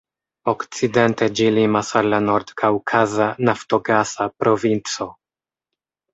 Okcidente 0.51 1.27
ĝi 1.39 1.49
limas 1.57 1.91
al 2.01 2.09
la 2.13 2.21
Nord-Kaŭkaza 2.23 3.29
naftogasa 3.51 4.29
provinco. 4.41 5.11